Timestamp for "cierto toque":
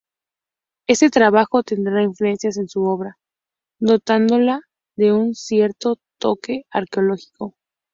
5.35-6.65